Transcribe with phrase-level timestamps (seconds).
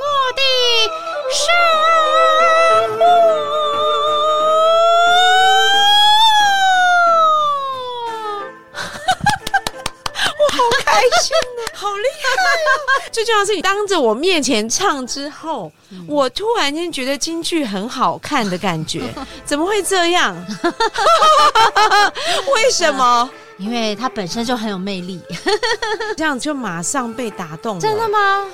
[0.00, 0.04] 我
[0.36, 0.42] 的
[1.32, 1.44] 生
[1.82, 1.88] 活。
[10.84, 13.08] 开心啊，好厉害啊！
[13.12, 15.72] 最重要是，你当着我面前唱之后，
[16.06, 19.00] 我突然间觉得京剧很好看的感觉，
[19.46, 20.36] 怎么会这样？
[22.54, 23.30] 为什么？
[23.60, 25.20] 因为他本身就很有魅力，
[26.16, 27.80] 这样就马上被打动了。
[27.80, 28.46] 真的吗？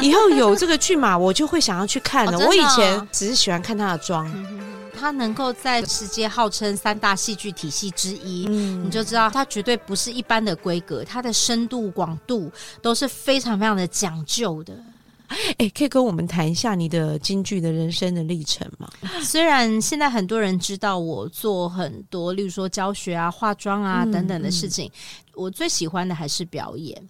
[0.00, 2.38] 以后有这个剧码，我就会想要去看了。
[2.38, 4.30] 我以前只是喜欢看他的妆，
[4.98, 14.72] 他能够在世界号称三大戏剧体系之一，嗯你就知道他绝对不是一般的规格，它的深度、广度都是非常非常的讲究的。
[15.58, 18.88] 哎、可以跟我们谈一下你的京剧的人生的历程吗？
[19.22, 24.90] 虽然现在很多人知道我做很多，例如说教学啊、化妆啊、嗯等等的事情，
[25.34, 27.00] 我最喜欢的还是表演。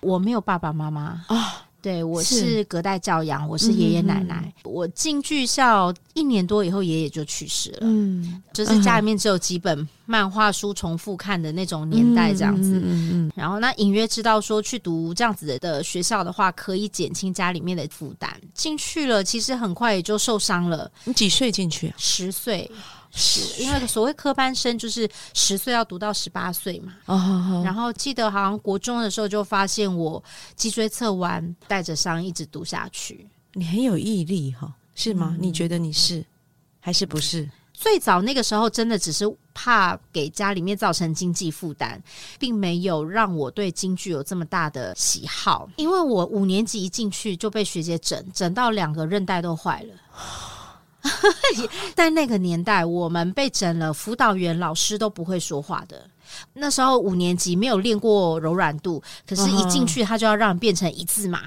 [0.00, 4.52] 我没有爸爸妈妈啊，对我是是隔代教养，我是爷爷奶奶。
[4.64, 7.78] 我进剧校一年多以后，爷爷就去世了。
[7.82, 12.72] 嗯，就是家里面只有几本漫画书重复看的那种年代，这样子。
[12.72, 18.30] 嗯嗯嗯然后那隐约知道说去读这样子的学校的话，可以减轻家里面的负担。
[18.52, 20.90] 进去了，其实很快也就受伤了。
[21.04, 21.94] 你几岁进去啊？
[21.96, 22.70] 十岁，
[23.12, 26.94] 是因为所谓科班生就是十岁要读到十八岁嘛。
[27.06, 30.22] 哦，然后记得好像国中的时候就发现我
[30.54, 33.28] 脊椎侧弯，带着伤一直读下去。
[33.54, 35.34] 你很有毅力哈，是吗？
[35.36, 36.24] 嗯你觉得你是
[36.78, 37.50] 还是不是？
[37.72, 41.98] 最早那个时候，真的只是怕给家里面造成经济负担，
[42.38, 45.66] 并没有让我对京剧有这么大的喜好。
[45.76, 49.94] 因为我五年级一进去就被学姐整，整到两个韧带都坏了。
[51.94, 56.08] 在那个年代，我们被整了，辅导员、老师都不会说话的。
[56.52, 61.42] 那时候五年级没有练过柔软度，可是一进去他就要让你变成一字马。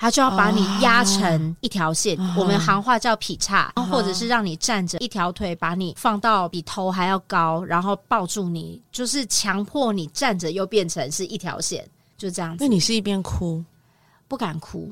[0.00, 11.84] 他就要把你压成一条线，哦我们行话叫劈叉，哦或者是让你站着一条腿，把你放到比头还要高，然后抱住你，就是强迫你站着又变成是一条线，
[12.16, 13.60] 就这样子那，你是一边哭，
[14.28, 14.88] 不敢哭。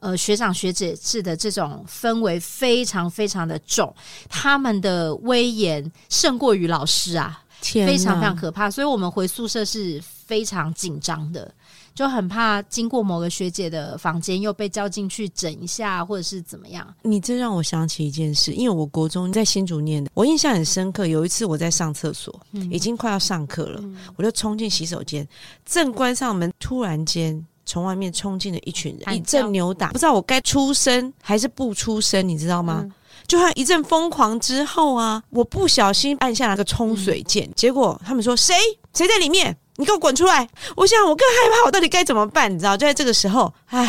[0.00, 3.94] 呃，学长学姐制的这种氛围非常非常的重，
[4.28, 11.52] 他们的威严胜过于老师啊，天非常非常可怕，所以我们回宿舍是非常紧张的，
[11.94, 16.86] 就很怕经过某个学姐的房间又被叫进去整一下，或者是怎么样。
[17.02, 21.06] 你这让我想起一件事，因为我国中在新竹念的，我印象很深刻。
[21.06, 23.82] 有一次我在上厕所，嗯已经快要上课了，
[24.16, 25.26] 我就冲进洗手间，
[25.66, 32.80] 正关上门，突然间从外面冲进了一群人，一阵扭打，不知道我该出声还是不出声，你知道吗？
[32.82, 32.92] 嗯。
[33.26, 38.54] 就像一阵疯狂之后啊，我不小心按下那个冲水键，结果他们说谁？
[38.94, 40.48] 谁在里面，你给我滚出来！
[40.74, 42.50] 我想我更害怕，我到底该怎么办？
[42.50, 43.86] 你知道，就在这个时候，唉，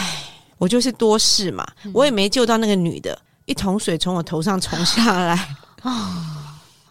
[0.58, 5.94] 我就是多事嘛，我也没救到那个女的，一桶水从我头上冲下来， 哦，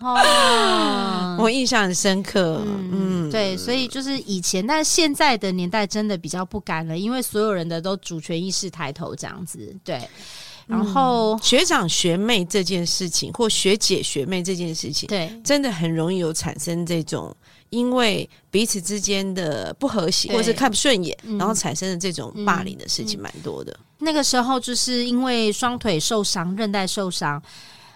[1.39, 2.63] 我印象很深刻。
[2.67, 9.75] 嗯，对，所以就是以前，但是现在的年代真的比较不敢了，因为所有人的都主权意识抬头这样子。
[9.85, 10.01] 对，
[10.67, 17.35] 然后、学长学妹这件事情，或学姐学妹这件事情，对真的很容易有产生这种。
[17.71, 23.79] 因为彼此之间的不和谐，对或是看不顺眼，嗯然后产生的这种霸凌的事情蛮多的。
[23.99, 27.43] 那个时候就是因为双腿受伤、韧带受伤，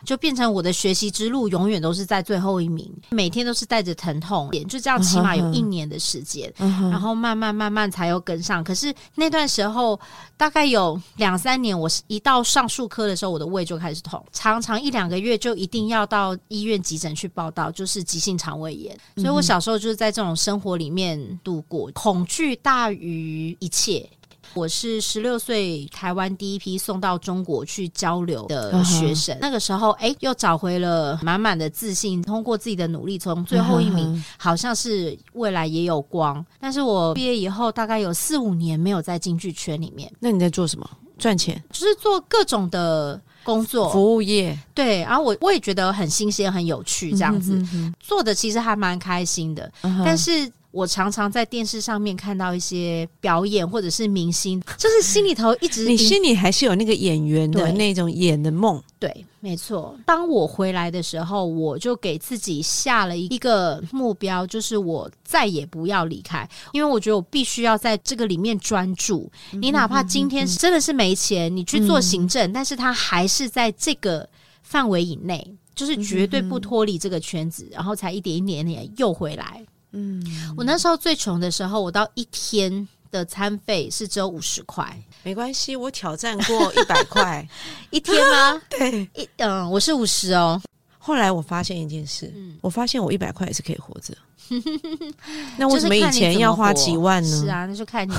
[0.05, 8.63] 就变成我的学习之路永远都是在最后一名，每天都是带着疼痛，就这样起码有一年的时间，然后慢慢慢慢才又跟上。
[8.63, 9.99] 可是那段时候
[10.37, 18.97] 大概有两三年，我是一到上术科的时候，我的胃就开始痛，常常一两个月就一定要到医院急诊去报道，就是急性肠胃炎。
[19.16, 24.09] 所以我小时候就是在这种生活里面度过，恐惧大于一切。
[24.54, 36.45] 我是十六岁台湾第一批送到中国去交流的学生，那个时候哎，又找回了满满的自信，通过自己的努力，从最后一名，好像是未来也有光。
[36.60, 40.89] 但是我毕业以后，大概有四五年没有在京剧圈里面，那你在做什么？
[41.19, 41.63] 赚钱？
[41.71, 44.59] 就是做各种的工作，服务业？
[44.75, 49.71] 对，然后我我也觉得很新鲜、很有趣，这样子、嗯做的其实还蛮开心的。
[49.83, 50.03] 哼。
[50.05, 59.95] 但是我常常在电视上面看到一些表演或者是明星，就是心里头一直你心里还是有那个演员的那种演的梦，对，没错。
[60.07, 69.30] 当我回来的时候，我就给自己下了一个目标，就是我再也不要离开，因为我觉得我必须要在这个里面专注。
[69.51, 74.27] 你哪怕今天真的是没钱，你去做行政，但是他还是在这个
[74.63, 79.63] 范围以内，就是绝对不脱离这个圈子，然后才一点一点点又回来。
[79.92, 80.22] 嗯，
[80.56, 87.47] 我那时候最穷的时候，我到一天的餐费是只有五十块没关系，我挑战过一百块，
[87.91, 88.60] 一天吗？
[88.71, 89.09] 对。
[89.15, 90.60] 一嗯，我是五十哦。
[90.98, 94.15] 后来我发现一件事，嗯我发现我一百块也是可以活着。
[95.56, 97.41] 那为就是什么以前要花几万呢？
[97.41, 98.15] 是啊，那就看你。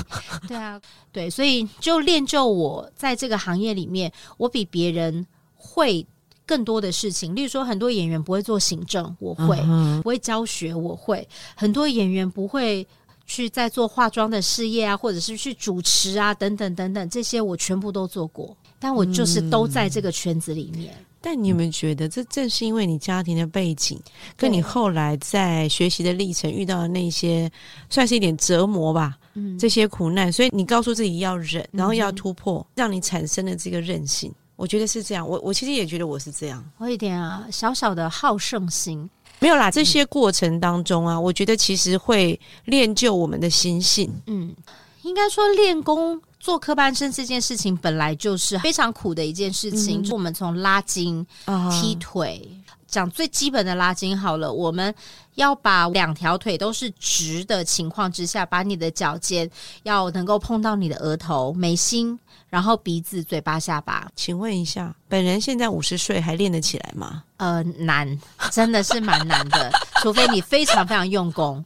[0.48, 0.80] 对啊，
[1.12, 6.04] 对，所以就练就我在这个行业里面，我比别人会
[6.46, 7.34] 更多的事情。
[7.34, 9.56] 例如说，很多演员不会做行政，我会；
[10.02, 11.26] 不会教学，我会。
[11.54, 12.86] 很多演员不会。
[13.26, 20.94] 去在做化妆的事业啊，或者是去主持啊，等等等等，这些我全部都做过，但我就是都在这个圈子里面。
[21.22, 23.98] 但你有没有觉得，这正是因为你家庭的背景，
[24.36, 27.50] 跟你后来在学习的历程遇到的那些，
[27.88, 34.30] 算是一点折磨吧，嗯，这些苦难，所以你告诉自己要忍，然后要突破，让你产生了这个韧性。
[34.64, 36.64] 我觉得是这样，我我其实也觉得我是这样。
[36.78, 39.10] 我有一点啊小小的好胜心。
[39.40, 44.10] 没有啦，这些过程当中啊，我觉得其实会练就我们的心性。
[44.26, 44.56] 嗯，
[45.02, 50.00] 应该说练功做科班生这件事情本来就是非常苦的一件事情。
[50.00, 52.50] 嗯就我们从拉筋、啊踢腿，
[52.94, 54.94] 讲最基本的拉筋好了，我们
[55.34, 59.50] 要把两条腿都是直的情况之下，把你的脚尖
[59.82, 62.16] 要能够碰到你的额头、眉心，
[62.48, 64.08] 然后鼻子、嘴巴、下巴。
[64.14, 67.24] 请问一下，本人现在五十岁还练得起来吗？
[67.38, 68.16] 呃，难，
[68.52, 71.64] 真的是蛮难的， 除非你非常非常用功。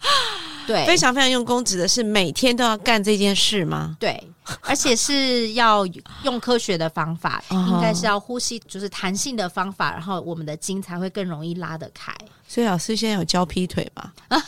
[0.66, 3.96] 对，非常非常用功，指的是每天都要干这件事吗？
[4.00, 4.22] 对，
[4.62, 5.84] 而且是要
[6.22, 12.12] 用科学的方法，哦应该是要呼吸，就是弹性的方法，然后我们的筋才会更容易拉得开。
[12.48, 14.10] 所以老师现在有教劈腿吗？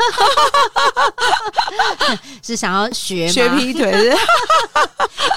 [2.43, 3.33] 是想要学吗？
[3.33, 4.17] 学劈腿是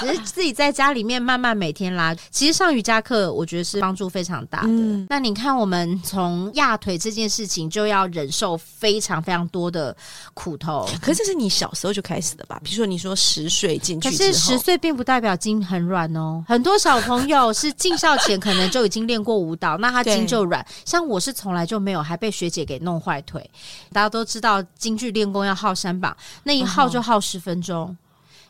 [0.00, 2.14] 只是自己在家里面慢慢每天拉。
[2.30, 4.68] 其实上瑜伽课，我觉得是帮助非常大的。
[4.68, 9.94] 嗯那你看，我们从压腿这件事情就要忍受非常非常多的
[10.32, 10.88] 苦头。
[11.02, 12.58] 可是这是你小时候就开始的吧？
[12.64, 20.64] 比如说你说十岁进去可是十岁并不代表筋很软哦，很多小朋友是进校前可能就已经练过舞蹈，那他筋就软。
[20.84, 23.50] 像我是从来就没有，还被学姐给弄坏腿。
[23.92, 27.96] 大家都知道，京剧练功要耗三把，那一耗就耗十分钟。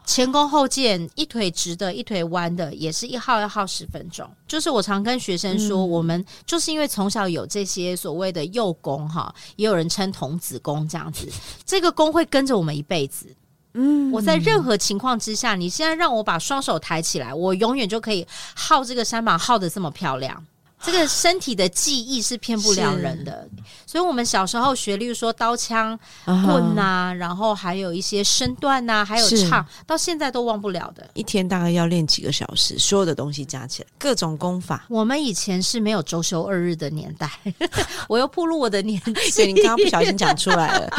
[0.06, 4.28] 前弓后箭，一腿直的，一腿弯的，也是一耗要耗十分钟。
[4.46, 11.26] 就是我常跟学生说，嗯我们就是因为从小有这些所谓的幼功哈，也有人称童子功这样子，
[11.64, 13.34] 这个功会跟着我们一辈子。
[13.72, 20.46] 嗯我在任何情况之下，你现在让我把双手抬起来，我永远就可以耗这个山膀耗的这么漂亮。
[20.84, 23.48] 这个身体的记忆是骗不了人的，
[23.86, 31.08] 所以我们小时候学，例如说刀枪棍呐、然后还有一些身段呐、还有唱，到现在都忘不了的。
[31.14, 34.84] 一天大概要练几个小时，所有的东西加起来，各种功法。
[34.88, 37.30] 我们以前是没有周休二日的年代，
[38.08, 39.12] 我又步入我的年纪。
[39.36, 40.90] 对你刚刚不小心讲出来了，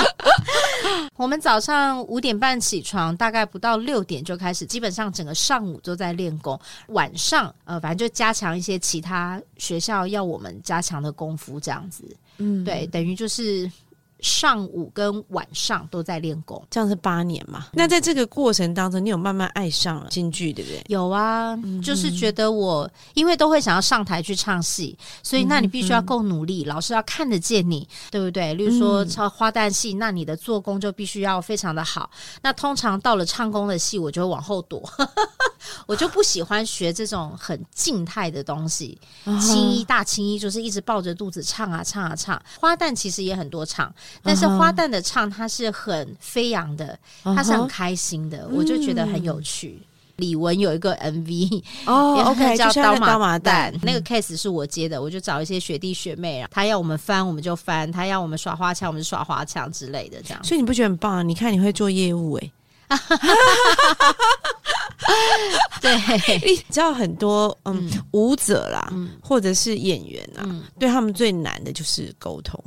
[1.15, 6.59] 我们早上五点半起床，大概不到六点就开始，基本上整个上午都在练功。
[6.87, 12.03] 晚上呃，反正就加强一些其他学校要我们加强的功夫，这样子。
[12.37, 13.71] 嗯，对，等于就是
[14.25, 16.59] 上午跟晚上都在练功。
[16.71, 17.67] 这样是八年嘛。
[17.73, 20.83] 那在这个过程当中，你有慢慢爱上了京剧，对不对？
[20.87, 28.55] 有啊，就是觉得我因为都会想要上台去唱戏，所以那你必须要够努力，老师要看得见你，对不对？
[28.55, 32.09] 例如说唱花旦戏，那你的做工就必须要非常的好。
[32.41, 34.81] 那通常到了唱功的戏，我就会往后躲，
[35.85, 38.97] 我就不喜欢学这种很静态的东西。
[39.39, 49.81] 青衣大青衣就是一直抱着肚子唱啊唱啊唱，花旦其实也很多唱，但是花旦的唱它是很飞扬的，它是很开心的，我就觉得很有趣。
[50.17, 60.41] 李玟有一个 MV，哦 也，OK，叫刀马旦旦，，那个 case 是我接的，我就找一些学弟学妹，他要我们翻我们就翻，他要我们耍花枪我们就耍花枪之类的，这样。
[60.41, 61.21] 所以你不觉得很棒啊？
[61.21, 62.51] 你看你会做业务哎、
[65.81, 65.93] 对，
[66.49, 72.63] 你知道很多嗯嗯舞者啦，嗯或者是演员啊，嗯，对他们最难的就是沟通。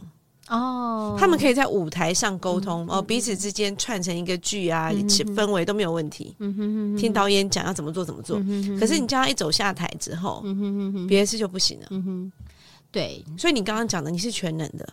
[0.49, 4.91] 哦，他们可以在舞台上沟通、嗯哦，彼此之间串成一个剧啊，
[5.37, 6.35] 氛围都没有问题。
[6.39, 6.97] 嗯哼哼哼。
[6.97, 11.07] 听导演讲要怎么做怎么做，嗯可是你叫他一走下台之后，嗯哼哼哼。
[11.07, 11.87] 别的事就不行了。
[11.91, 12.33] 嗯哼，
[12.91, 14.89] 对，所以你刚刚讲的你是全能的，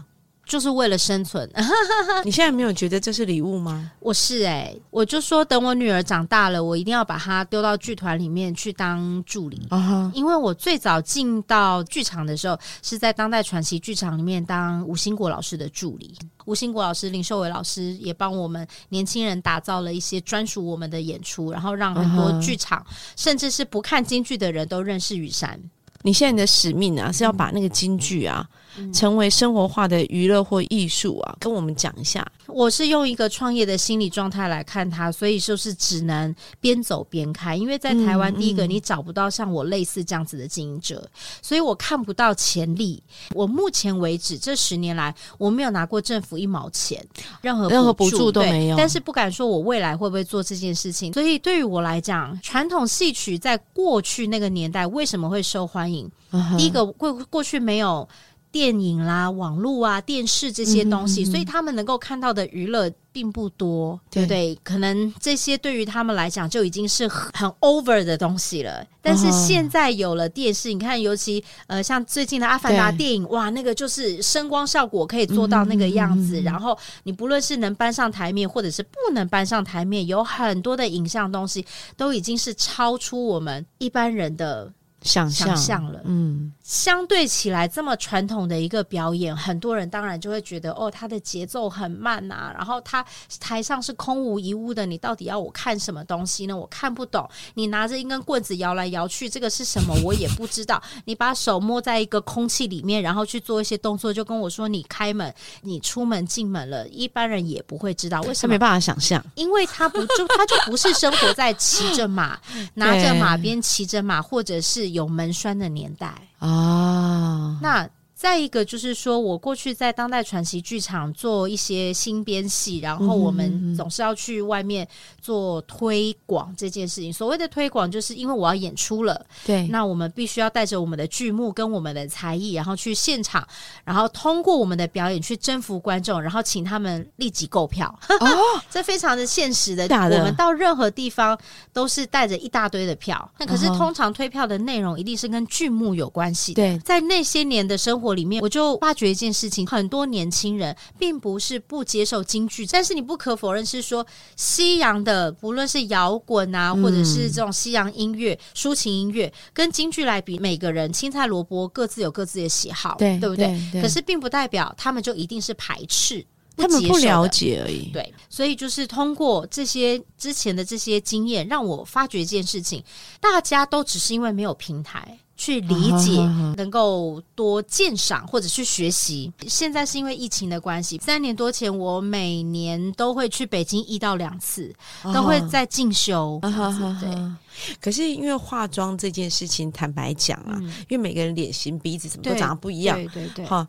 [0.45, 1.49] 就是为了生存。
[2.23, 3.91] 你现在没有觉得这是礼物吗？
[3.99, 9.67] 我是哎、我就说等我女儿长大了，我一定要把她丢到剧团里面去当助理。
[10.13, 16.15] 因为我最早进到剧场的时候，是在当代传奇剧场里面当吴兴国老师的助理。
[16.45, 22.85] 吴兴国老师、林秀伟老师也帮我们年轻人打造了一些专属我们的演出，然后让很多剧场，
[23.15, 25.59] 甚至是不看京剧的人都认识雨山。
[26.03, 28.47] 你现在的使命啊，是要把那个京剧啊，
[28.93, 32.25] 成为生活化的娱乐或艺术啊，跟我们讲一下。
[32.47, 37.59] 我是用一个创业的心理状态来看它，所以就是只能边走边看。
[37.59, 41.07] 因为在台湾，嗯第一个嗯你找不到像我类似这样子的经营者，
[41.41, 43.01] 所以我看不到潜力。
[43.33, 47.05] 我目前为止这十年来，我没有拿过政府一毛钱，
[47.41, 51.11] 任何任何补助都没有但是不敢说我未来会不会做这件事情。
[51.13, 56.09] 所以对于我来讲，传统戏曲在过去那个年代为什么会受欢迎？
[56.31, 58.07] 嗯第一个过过去没有
[58.55, 64.57] 电影啦、网络啊、电视这些东西，嗯嗯嗯所以他们能够看到的娱乐并不多，对不对？
[64.63, 68.81] 可能这些对于他们来讲就已经是很很 over 的东西了。
[69.01, 76.41] 但是哦现在有了电视，你看，尤其呃，像最近的《阿凡达》电影，哇，那个就是声光效果可以做到那个样子。
[76.41, 81.65] 然后你不论是能搬上台面，或者是不能搬上台面，有很多的影像东西
[81.97, 84.71] 都已经是超出我们一般人的
[85.01, 86.01] 想象想象了。
[86.05, 93.05] 嗯，相对起来，这么传统的一个表演，很多人当然就会觉得，哦，它的节奏很慢呐、然后它
[93.39, 96.57] 台上是空无一物的，你到底要我看什么东西呢？
[96.57, 97.29] 我看不懂。
[97.53, 99.93] 你拿着一根棍子摇来摇去，这个是什么？
[100.03, 100.81] 我也不知道。
[101.05, 105.31] 你把手摸在一个空气里面，然后去做一些动作，就跟我说你开门，
[105.61, 109.23] 你出门进门了，一般人也不会知道为什么他没办法想象。
[109.35, 112.39] 因为他不就他就不是生活在骑着马、
[112.73, 116.11] 拿着马鞭骑着马，或者是有门栓的年代。
[116.45, 124.87] 啊，那再一个就是说，我过去在当代传奇剧场做一些新编戏，然后我们总是要去外面
[125.21, 127.11] 做推广这件事情。
[127.11, 133.45] 所谓的推广，就是因为我要演出了，对，那我们必须要带着我们的剧目跟我们的才艺，然后去现场，
[133.83, 137.93] 然后通过我们的表演去征服观众，然后请他们立即购票。
[138.21, 138.27] 哦，
[138.71, 141.37] 这非常的现实的，的我们到任何地方
[141.73, 146.61] 都是带着一大堆的票，那可是通常推票的内容一定是跟剧目有关系的。
[146.61, 163.47] 对，在那些年的生活里面，我就发觉一件事情：很多年轻人并不是不接受京剧，但是你不可否认是说，西洋的不论是摇滚啊，嗯或者是这种西洋音乐、抒情音乐，跟京剧来比，每个人青菜萝卜各自有各自的喜好，对，对不对？
[163.71, 163.81] 对？
[163.81, 166.25] 可是并不代表他们就一定是排斥。
[166.57, 167.89] 他们不了解而已。
[167.91, 172.81] 对，所以就是通过这些之前的这些经验，让我发觉一件事情：
[173.19, 179.31] 大家都只是因为没有平台去理解，啊能够多鉴赏或者去学习。
[179.47, 184.73] 现在是因为疫情的关系，三年多前我每年都会去北京一到两次，
[185.13, 186.39] 都会在进修。
[186.41, 187.35] 对，
[187.81, 190.73] 可是因为化妆这件事情，坦白讲啊，嗯。
[190.87, 193.67] 因为每个人脸型、鼻子什么都长得不一样，对对对，哈，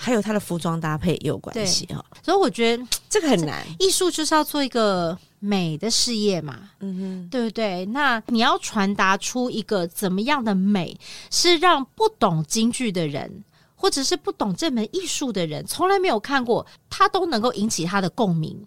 [0.00, 3.66] 还有他的服装搭配也有关系哈，所以我觉得这个很难。
[3.80, 6.70] 艺术就是要做一个美的事业嘛。
[6.78, 7.84] 嗯哼对不对？
[7.86, 10.96] 那你要传达出一个怎么样的美，
[11.32, 13.42] 是让不懂京剧的人，
[13.74, 18.64] 或者是不懂这门艺术的人，从来没有看过，他都能够引起他的共鸣。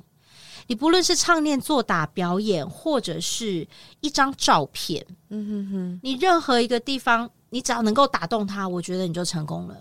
[0.67, 3.65] 你不论是唱念做打表演，或者是
[4.01, 5.99] 一张照片，嗯哼哼。
[6.03, 9.77] 你任何一个地方，你只要能够打动他，我觉得你就成功了。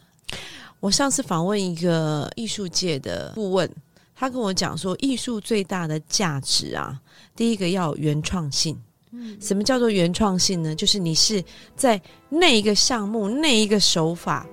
[0.81, 3.71] 我上次访问一个艺术界的顾问，
[4.15, 6.99] 他跟我讲说，艺术最大的价值啊，
[7.37, 8.77] 第一个要有原创性。
[9.13, 10.73] 嗯什么叫做原创性呢？
[10.75, 11.43] 就是你是
[11.75, 14.47] 在那一个项目、那一个手法，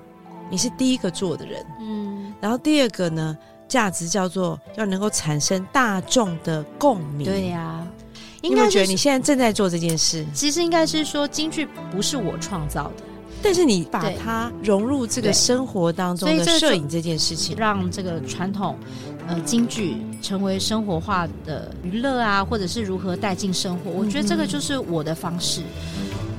[0.49, 1.63] 你是第一个做的人。
[1.79, 7.23] 嗯，然后第二个呢，价值叫做要能够产生大众的共鸣。
[7.25, 7.87] 对呀、
[8.41, 10.25] 你有没有觉得你现在正在做这件事？
[10.33, 13.03] 其实应该是说，京剧不是我创造的。
[13.47, 18.75] 但是你把它融入这个生活当中的摄影这件事情，让这个传统
[19.25, 25.61] 呃京剧成为生活化的娱乐啊，或者是如何带进生活，我觉得这个就是我的方式。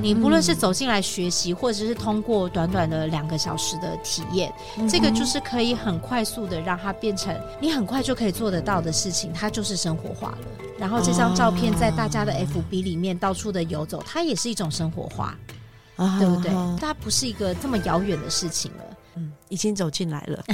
[0.02, 4.52] 你不论是走进来学习，或者是通过短短的两个小时的体验，
[4.86, 10.38] 这个就是可以很快速的让它变成你很快就可以做得到的事情，它就是生活化了。
[10.78, 15.34] 然后这张照片在大家的 FB 里面到处的游走，它也是一种生活化，
[15.98, 16.50] 啊对不对？
[16.80, 18.84] 它不是一个这么遥远的事情了。
[19.16, 20.44] 嗯，已经走进来了。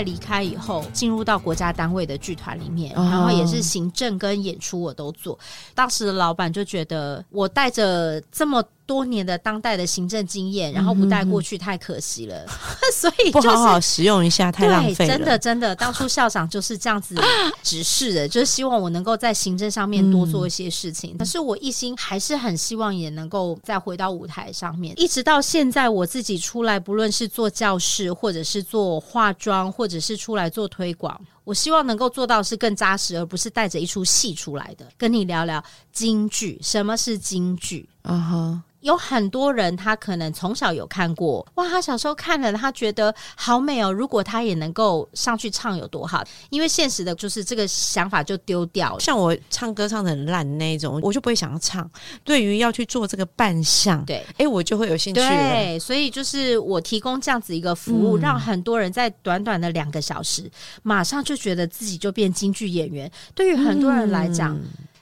[0.00, 5.38] 从当代离开以后，进入到国家单位的剧团里面，哦然后也是行政跟演出我都做。
[5.74, 12.44] 当时的老板就觉得我带着这么多年的当代的行政经验，然后不带过去太可惜了，
[12.92, 15.14] 所以就是不好好使用一下，太浪，费了。
[15.16, 17.14] 真的真的，当初校长就是这样子
[17.62, 21.16] 指示的， 就是希望我能够在行政上面多做一些事情。
[21.18, 31.20] 可是我一心还是很希望也能够再回到舞台上面，一直到现在我自己出来，不论是做教室，或者是做化妆，或者是出来做推广。
[31.50, 34.86] 我希望能够做到是更扎实，而不是带着一出戏出来的。
[34.96, 35.60] 跟你聊聊
[35.92, 37.88] 京剧，什么是京剧？
[38.02, 43.92] 啊哈，有很多人他可能从小有看过，哇，他小时候看了，他觉得好美哦。
[43.92, 46.24] 如果他也能够上去唱有多好？
[46.48, 49.00] 因为现实的就是这个想法就丢掉了。
[49.00, 51.88] 像我唱歌唱的很烂那一种，我就不会想要唱。
[52.24, 55.20] 对于要去做这个扮相，对哎，我就会有兴趣。
[55.20, 60.50] 对，所以就是我提供这样子一个服务，嗯让很多人在短短的两个小时，
[60.82, 63.10] 马上就觉得自己就变京剧演员。
[63.34, 64.56] 对于很多人来讲，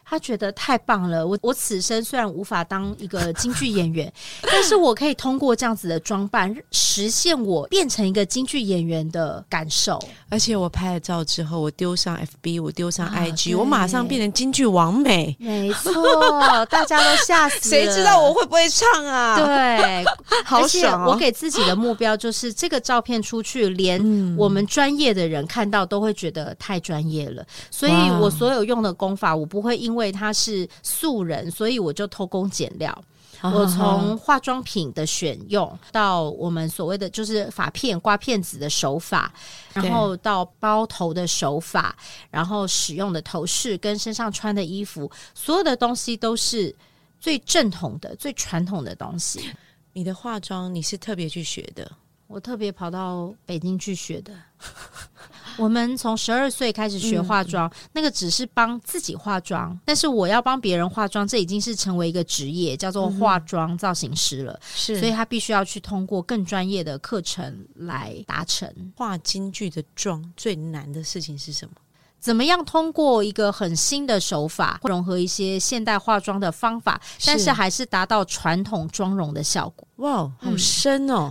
[0.09, 1.27] 他觉得太棒了。
[1.27, 4.11] 我我此生虽然无法当一个京剧演员，
[4.43, 9.99] 但是我可以通过这样子的装扮，实现我变成一个京剧演员的感受。
[10.31, 15.37] 而且我拍了照之后，我丢上 FB，我丢上啊 IG，、对我马上变成京剧王美。
[15.39, 15.93] 没错，
[16.67, 17.61] 大家都吓死了。
[17.85, 20.05] 谁知道我会不会唱啊？，对，
[20.45, 21.11] 好爽哦！
[21.13, 27.45] 我给自己的目标就是，这个照片出去，连嗯我们专业的人看到都会觉得太专业了。
[27.71, 32.91] 所以我所有用的功法，我不会因为他是素人，所以我就偷工减料。
[33.41, 39.33] 啊我从化妆品的选用到我们所谓的就是发片刮片子的手法，
[39.73, 41.97] 然后到包头的手法，
[42.31, 46.75] 然后使用的头饰跟身上穿的衣服，所有的东西都是
[47.21, 49.49] 最正统的、最传统的东西。
[49.93, 51.89] 你的化妆你是特别去学的，
[52.27, 54.33] 我特别跑到北京去学的。
[55.59, 64.59] 我们从十二岁开始学化妆，那个只是帮自己化妆，但是我要帮别人化妆，这已经是成为一个职业，叫做化妆造型师了。
[64.75, 68.73] 是所以他必须要去通过更专业的课程来达成。
[68.97, 71.75] 化京剧的妆最难的事情是什么？
[72.21, 79.87] 怎么样通过一个很新的手法，融合一些现代化妆的方法，但是还是达到传统妆容的效果？
[79.97, 81.31] 哇，好嗯深哦！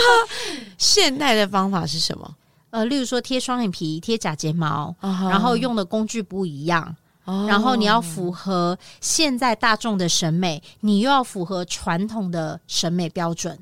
[0.78, 2.34] 现代的方法是什么？
[2.70, 6.84] 呃，例如说贴双眼皮、贴假睫毛，然然后用的工具不一样。
[7.24, 13.58] 哦然后你要符合现在大众的审美，你又要符合传统的审美标准。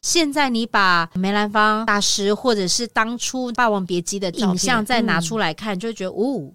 [0.00, 6.50] 现在你把梅兰芳大师或者是当初《霸王别姬》的影像再拿出来看，就会觉得哦，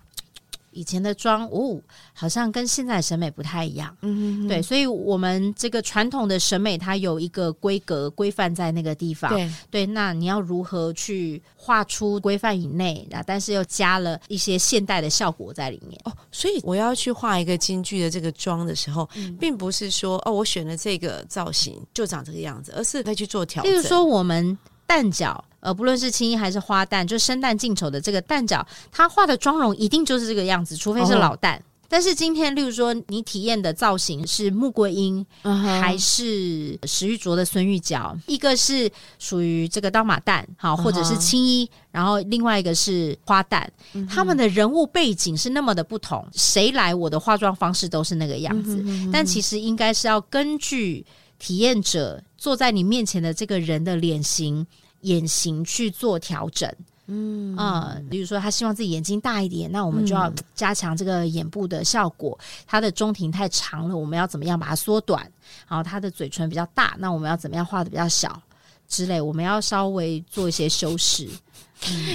[0.73, 1.79] 以前的妆哦，
[2.13, 3.95] 好像跟现在的审美不太一样。
[4.01, 9.31] 嗯对，所以我们这个传统的审美，它有一个规格规范在那个地方。
[9.31, 13.23] 对，对，那你要如何去画出规范以内啊？
[13.25, 15.99] 但是又加了一些现代的效果在里面。
[16.05, 23.71] 哦，所以我要去画一个京剧的这个妆的时候，嗯并不是说哦，我选了这个造型就长这个样子，而是再去做调整。
[23.71, 31.19] 例如说，我们蛋角，呃，不论是青衣还是花旦，就生旦净丑的这个旦角，他画的妆容一定就是这个样子，除非是哦。
[31.19, 31.57] 老旦。
[31.89, 43.67] 但是今天，例如说你体验的造型是穆桂英，还是石玉镯的孙玉娇，一个是属于这个刀马旦，好，或者是青衣，然后另外一个是花旦，
[44.09, 51.05] 他们的人物背景是那么的不同，谁来我的化妆方式都是那个样子，但其实应该是要根据
[51.37, 54.65] 体验者坐在你面前的这个人的脸型、
[55.03, 56.69] 眼型去做调整。
[57.07, 62.37] 嗯啊、比如说他希望自己眼睛大一点，那我们就要加强这个眼部的效果。
[62.65, 65.21] 他的中庭太长了，我们要怎么样把它缩短？
[65.67, 68.41] 然后他的嘴唇比较大，那我们要怎么样画的比较小
[68.87, 69.19] 之类？
[69.19, 71.27] 我们要稍微做一些修饰。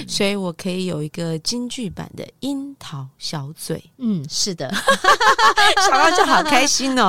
[0.07, 4.67] 所以我可以有一个京剧版的樱桃小嘴，嗯，是的，
[5.87, 7.07] 想到就好开心哦。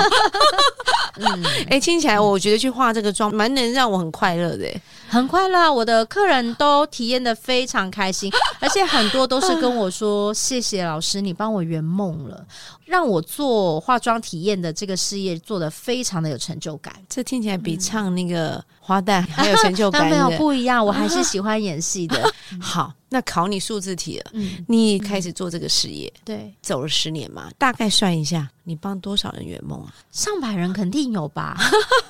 [1.17, 4.69] 嗯，哎、听起来我觉得去画这个妆蛮能让我很快乐的。
[5.11, 12.47] 哎很快乐啊，我的客人都体验的非常开心， 而且很多都是跟我说：“谢谢老师，你帮我圆梦了，
[12.87, 20.31] 让我做化妆体验的这个事业做的非常的有成就感。”这听起来比唱那个花旦 还有成就感没有。
[20.39, 22.33] 不一样，我还是喜欢演戏的。
[22.63, 24.31] 好，那考你数字题了。
[24.35, 29.93] 嗯，你开始做这个事业，对，走了十年嘛，大概算一下，你帮多少人圆梦啊？
[30.13, 31.57] 上百人肯定有吧？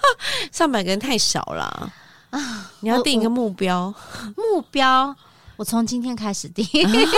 [0.52, 1.90] 上百个人太少了
[2.30, 2.70] 啊！
[2.80, 3.92] 你要定一个目标，
[4.36, 5.14] 目标，
[5.56, 6.66] 我从今天开始定。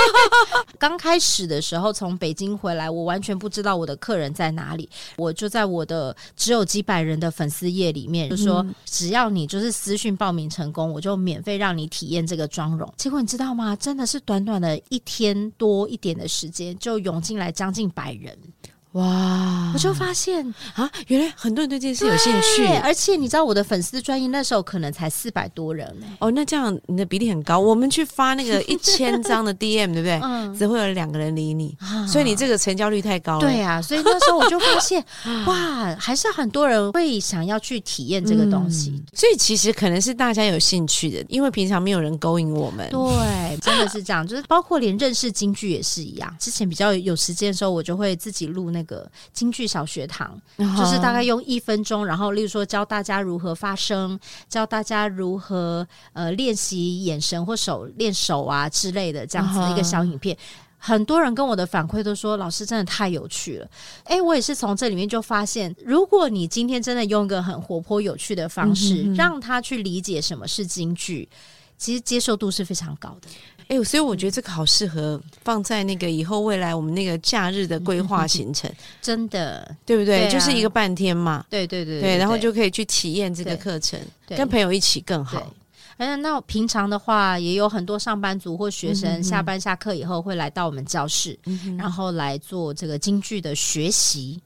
[0.79, 12.92] 刚开始的时候从北京回来，我完全不知道我的客人在哪里，我就在我的只有几百人的粉丝页里面就说，只要你就是私讯报名成功，我就免费让你体验这个妆容。
[12.96, 13.77] 结果你知道吗？
[13.77, 18.37] 真的是短短的一天多一点的时间，就涌进来将近百人。
[18.92, 19.70] 哇！
[19.72, 26.07] 我就发现啊，原来很多人对这件事有兴趣，而且你知道我的粉丝专业那时候可能才四百多人呢。
[26.18, 27.59] 哦，那这样你的比例很高。
[27.59, 30.20] 我们去发那个 一千张的 DM，对不对？
[30.22, 31.74] 嗯，只会有两个人理你，
[32.07, 33.40] 所以你这个成交率太高了。
[33.40, 35.02] 对啊，所以那时候我就发现，
[35.46, 39.02] 哇，还是很多人会想要去体验这个东西。
[39.14, 42.87] 所以其实可能是大家有兴趣的，因为平常没有人勾引我们。
[42.90, 44.26] 对，真的是这样。
[44.26, 46.37] 就是包括连认识京剧也是一样。
[46.38, 48.82] 之前比较有时间的时候，我就会自己录那。
[48.83, 54.18] 那个京剧小学堂， 就是大概用一分钟，然后例如说教大家如何发声，
[54.49, 60.37] 教大家如何呃练习眼神或手练手啊之类的这样子的一个小影片。
[60.85, 63.68] 很多人跟我的反馈都说，老师真的太有趣了。
[64.03, 71.29] 哎，我也是从这里面就发现，如果你今天真的用一个很活泼有趣的方式，让他去理解什么是京剧，
[71.79, 73.29] 其实接受度是非常高的。
[73.73, 79.75] 哎，所以我觉得这个好适合放在那个以后未来我们那个假日的规划行程， 真的。
[79.87, 80.31] 对不对？
[80.31, 85.51] 就是一个半天嘛，对对对对，然后就可以去体验这个课程，跟朋友一起更好。
[85.97, 91.39] 嗯，那平常的话，也有很多上班族或学生下班下课以后会来到我们教室，
[91.79, 94.39] 然后来做这个京剧的学习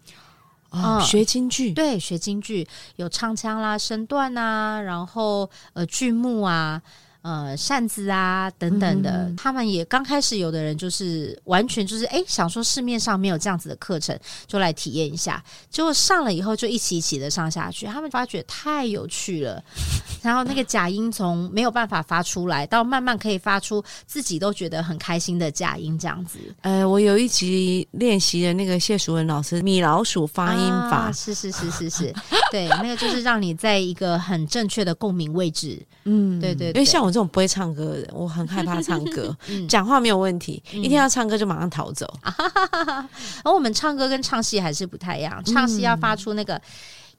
[0.71, 6.81] 啊，学京剧，对，学京剧有唱腔啦、身段啊，然后呃剧目啊。
[7.27, 15.43] 呃，扇子啊，等等的，他们也刚开始，有的人就是完全就是哎，想说市面上没有这样子的课程，就来体验一下。
[15.69, 19.61] 结果上了以后，就一起一起的上下去，他们发觉太有趣了。
[20.23, 26.39] 然后那个假音从没有办法发出来，到慢慢可以发出自己都觉得很开心的假音，这样子。
[26.61, 32.15] 呃，我有一集练习的那个谢淑文老师米老鼠发音法，是是是是是，
[32.53, 35.85] 对，那个就是让你在一个很正确的共鸣位置。
[36.05, 37.16] 嗯，对对，因为像我。
[37.17, 39.35] 这种不会唱歌的人，我很害怕唱歌。
[39.67, 42.07] 讲话没有问题，一听要唱歌就马上逃走。
[43.43, 46.61] 而我们唱歌跟唱戏还是不太一样，唱戏要发出那个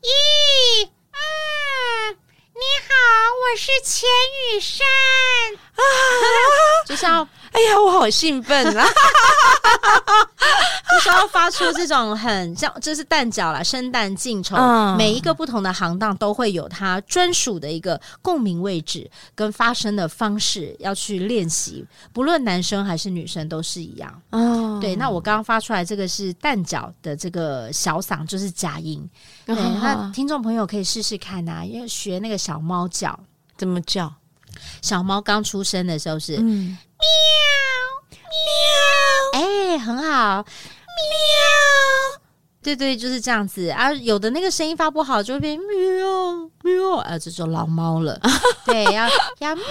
[0.04, 2.94] 一二，你好，
[3.42, 4.08] 我是钱
[4.54, 4.86] 雨山
[5.78, 5.82] 啊，
[6.86, 7.28] 就是要。
[7.54, 8.86] 哎呀，我好兴奋啊！
[10.92, 14.56] 就是要发出这种很像，这是蛋角啦，生旦净丑，
[14.96, 21.84] 每一个不同的行当都会有它专属的一个共鸣位置跟发声的方式，要去练习。
[22.14, 24.22] 不论男生还是女生都是一样。
[24.32, 29.10] 哦，对，那我刚刚发出来这个是蛋角的这个小嗓，就是假音。
[29.46, 33.20] 对，那听众朋友可以试试看呐，因为学那个小猫叫
[33.58, 34.14] 怎么叫？
[34.82, 36.46] 小猫刚出生的时候是喵
[39.34, 40.46] 喵，哎，很好，喵，
[42.62, 43.70] 对对，就是这样子。
[43.70, 43.92] 啊。
[43.94, 45.68] 有的那个声音发不好，就会变喵
[46.64, 48.20] 喵，啊，这就老猫了。
[48.66, 49.08] 对，要
[49.40, 49.66] 要 喵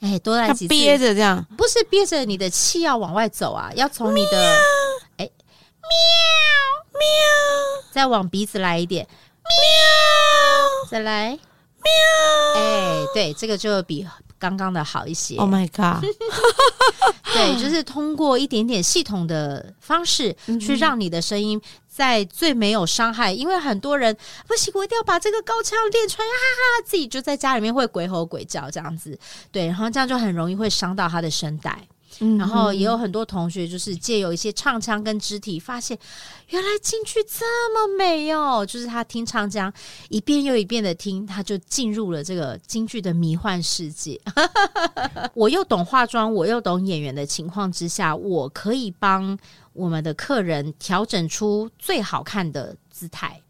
[0.00, 4.56] 喵，哎，多来几次，憋着这样，不是憋着，你的气要往外走啊，要从你的
[5.18, 5.30] 哎。
[5.86, 5.90] 喵
[6.92, 7.00] 喵，
[7.92, 11.38] 再往鼻子来一点，喵，再来。
[11.86, 12.60] 喵！
[12.60, 14.06] 哎，对，这个就比
[14.38, 15.36] 刚刚的好一些。
[15.36, 16.04] Oh my god！
[17.32, 23.32] 对，就是通过一点点系统的方式，去让你的声音在最没有伤害。
[23.32, 29.18] 因为很多人不行，我一定要把这个高腔练出来，哈哈，自己就在家里面会鬼吼鬼叫这样子。
[29.52, 31.78] 对，然后这样就很容易会伤到他的声带。
[32.38, 35.98] 然后也有很多同学就是借由一些唱腔跟肢体，发现
[36.48, 38.64] 原来京剧这么美哦！
[38.64, 39.72] 就是他听唱腔
[40.08, 44.20] 一遍又一遍的听，他就进入了这个京剧的迷幻世界。
[45.34, 49.38] 我又懂化妆，我又懂演员的情况之下，我可以帮
[49.72, 53.40] 我们的客人调整出最好看的姿态，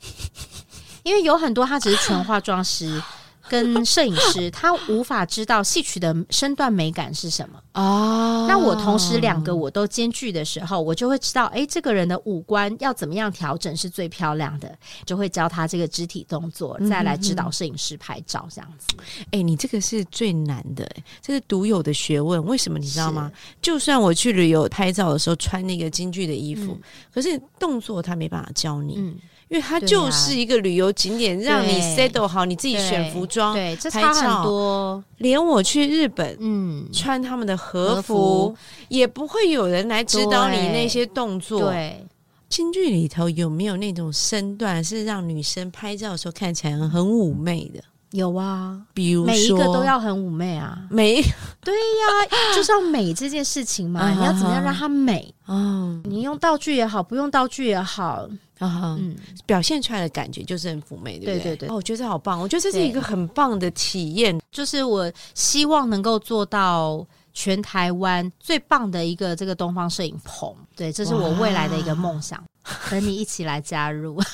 [1.05, 3.03] 因为有很多他只是纯化妆师。
[3.49, 8.47] 跟摄影师，他无法知道戏曲的身段美感是什么哦。
[8.49, 18.87] 那我同时两个我都兼具的时候，我就会知道，哎，这个人的五官要怎么样调整是最漂亮的，就会教他这个肢体动作，再来指导摄影师拍照这样子。
[19.31, 20.89] 哎，你这个是最难的，
[21.21, 22.45] 这是独有的学问。
[22.45, 23.31] 为什么你知道吗？
[23.63, 26.79] 就算我去旅游拍照的时候穿那个京剧的衣服，
[27.13, 29.15] 可是动作他没办法教你。
[29.49, 35.03] 因为它就是一个旅游景点，让你 settle 好，你自己选服装，对，这差很多。
[35.19, 38.55] 连我去日本，嗯，穿他们的和服，
[38.89, 41.71] 也不会有人来指导你那些动作。
[41.71, 42.05] 对，
[42.49, 47.81] 京剧里头有没有那种身段是让女生拍照的时候看起来很妩媚的？
[48.13, 50.79] 有啊，比如说每一个都要很妩媚啊。
[50.91, 51.21] 美
[51.61, 55.33] 对呀， 就是要美这件事情嘛，嗯你要怎么样让它美？
[55.47, 58.27] 哦你用道具也好，不用道具也好，
[58.59, 59.15] 啊，嗯，
[59.45, 61.39] 表现出来的感觉就是很妩媚，对不对？
[61.39, 64.41] 对对对哦，我觉得这好棒，我觉得这是一个很棒的体验。
[64.51, 70.55] 就是我希望能够做到全台湾最棒的一个这个东方摄影棚。
[70.75, 72.43] 对，这是我未来的一个梦想，
[72.91, 74.19] 等你一起来加入。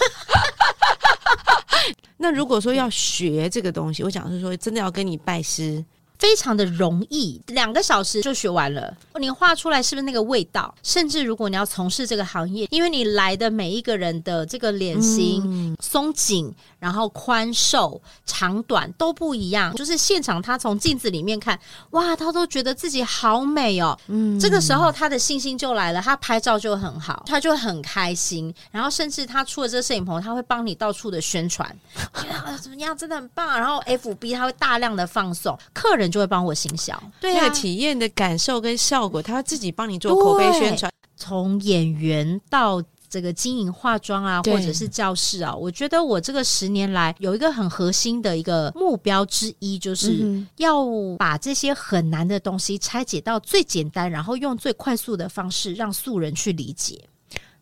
[2.17, 5.85] 那如果说要学这个东西，我讲是说真的要跟你拜师，
[6.23, 8.97] 非常的容易，两个小时就学完了。
[9.19, 10.73] 你画出来是不是那个味道？
[10.81, 19.75] 甚至如果你要从事这个行业，因为你来的每一个人的这个脸型、嗯松紧，然后宽瘦、长短都不一样。
[19.75, 21.59] 就是现场他从镜子里面看，
[21.91, 23.99] 哇，他都觉得自己好美哦。
[24.07, 28.55] 嗯这个时候他的信心就来了，他拍照就很好，他就很开心。
[28.71, 31.69] 然后甚至他出了这个摄影棚，他会帮你到处的宣传，
[32.13, 33.59] 啊怎么样，真的很棒。
[33.59, 36.97] 然后 FB 他会大量的放送，客人就会帮我行销。
[37.21, 40.93] 对啊那个，体验的感受跟效果，他自己帮你做口碑宣传。
[41.17, 50.85] 从演员到这个经营化妆啊，或者是教室啊，我觉得我这个十年来有一个很核心的一个目标之一，就是嗯要
[51.19, 57.01] 把这些很难的东西拆解到最简单，然后用最快速的方式让素人去理解。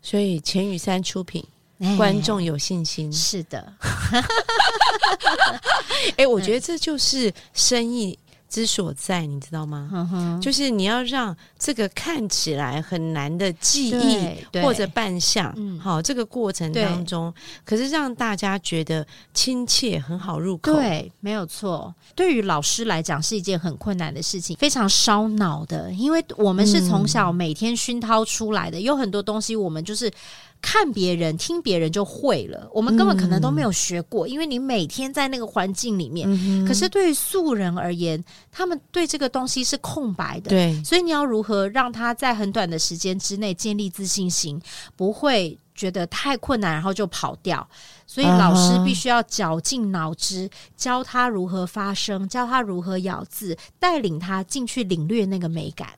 [0.00, 1.44] 所以钱雨山出品，
[1.80, 3.12] 哎观众有信心。
[3.12, 3.72] 是的，
[6.16, 8.18] 哎，我觉得这就是生意
[8.50, 9.88] 之所在，你知道吗？
[10.12, 17.32] 嗯，就是你要让这个看起来很难的记忆或者扮相，嗯好，这个过程当中，
[17.64, 21.94] 可是让大家觉得亲切，很好入口。，对，没有错。
[22.16, 30.10] 对于老师来讲是一件很困难的事情，非常烧脑的，因为我们是从小每天熏陶出来的，有很多东西我们就是。
[30.62, 36.28] 看别人、听别人就会了，我们根本可能都没有学过，因为你每天在那个环境里面。
[36.30, 44.60] 嗯可是对于素人而言，他们对这个东西是空白的，对，所以你要如何让他在很短的时间之内建立自信心，
[44.94, 47.66] 不会觉得太困难，然后就跑掉。
[48.06, 55.88] 所以老师必须要绞尽脑汁，教他如何发声，教他如何咬字，带领他进去领略那个美感。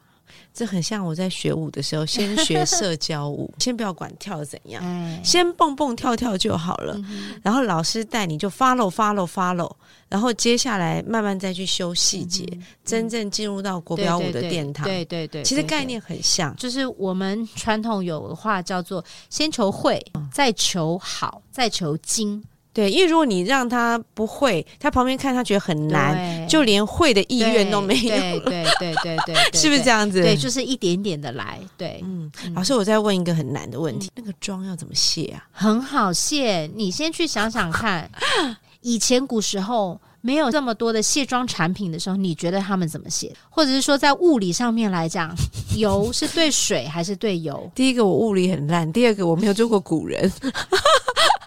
[0.54, 6.94] 这很像我在学舞的时候，先学社交舞， 先不要管跳的怎样，哎，先蹦蹦跳跳就好了。
[6.96, 9.70] 嗯然后老师带你就 follow follow follow，
[10.08, 12.46] 然后接下来慢慢再去修细节，
[12.84, 14.84] 真正进入到国标舞的殿堂。
[14.86, 15.82] 对对，对其实概。
[15.82, 16.54] 念很像。
[16.56, 20.00] 就是我们传统有的话叫做“先求会，
[20.32, 22.40] 再求好，再求精
[22.72, 30.22] 对，因为如果你让他不会，他旁边看他觉得很”，难，就连会的意愿都没有，对对对对 是不是这样子？
[30.22, 35.44] 对，就是一点点的来，对，嗯，老师，我再问一个很难的问题，那个妆要怎么卸啊？
[35.52, 36.66] 很好卸。
[36.74, 38.10] 你先去想想看，
[38.80, 43.30] 以前古时候没有这么多的卸妆产品的时候，你觉得他们怎么卸？
[43.50, 45.34] 或者是说，在物理上面来讲，
[45.76, 47.70] 油 是对水还是对油？
[47.74, 50.30] 第一个我物理很烂，第二个我没有做过古人，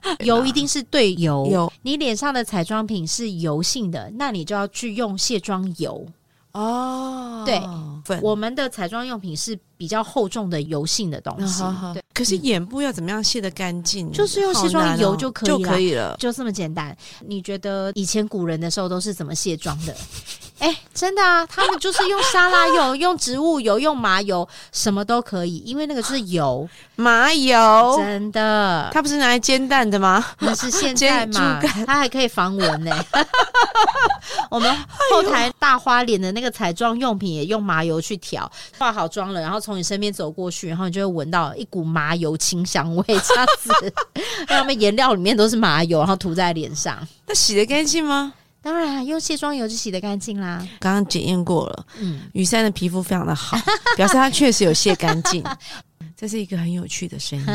[0.25, 1.47] 油一定是对油。
[1.51, 6.05] 有你脸上的彩妆品是油性的，那你就要去用卸妆油。
[6.51, 7.61] 哦对
[8.21, 11.61] 我们的彩妆用品是比较厚重的油性的东西，
[11.93, 14.09] 对，可是眼部要怎么样卸得干净？
[14.13, 16.15] 就是用卸妆油就可以就可以了。
[16.17, 16.95] 就这么简单。
[17.25, 19.93] 你觉得以前古人的时候都是怎么卸妆的？
[20.59, 28.89] 哎、真的啊，他们就是用沙拉油、 用植物油、用麻油，什么都可以，因为那个是油， 麻油，真的。
[28.93, 30.25] 它不是拿来煎蛋的吗？
[30.39, 33.05] 那是现在嘛，它还可以防蚊呢、
[34.49, 34.73] 我们
[35.11, 43.93] 后台大花脸的那个彩妆用品也用麻油去调，化好妆了，然后从你身边走过去，然后你就会闻到一股麻油清香味，这样子。
[44.47, 46.97] 让他们颜料里面都是麻油，然后涂在脸上。
[47.27, 48.33] 那洗得干净吗？
[48.65, 50.67] 当然，用卸妆油就洗得干净啦。
[50.79, 53.55] 刚刚检验过了，嗯，雨珊的皮肤非常的好，
[53.95, 55.43] 表示她确实有卸干净。
[56.17, 57.45] 这是一个很有趣的声音，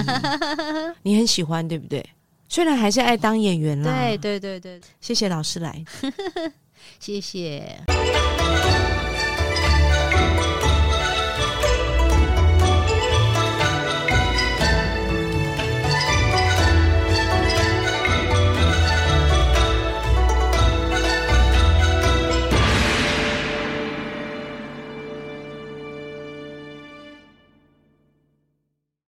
[1.02, 2.04] 你很喜欢对不对？
[2.48, 3.92] 虽然还是爱当演员啦。
[3.92, 5.84] 对，对对对，谢谢老师来。
[7.00, 7.76] 谢谢。